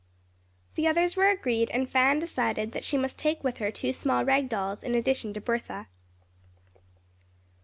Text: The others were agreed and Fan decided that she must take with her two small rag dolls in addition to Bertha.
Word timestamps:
The 0.73 0.87
others 0.87 1.15
were 1.15 1.29
agreed 1.29 1.69
and 1.69 1.87
Fan 1.87 2.17
decided 2.17 2.71
that 2.71 2.83
she 2.83 2.97
must 2.97 3.19
take 3.19 3.43
with 3.43 3.57
her 3.59 3.69
two 3.69 3.93
small 3.93 4.25
rag 4.25 4.49
dolls 4.49 4.81
in 4.81 4.95
addition 4.95 5.31
to 5.35 5.39
Bertha. 5.41 5.89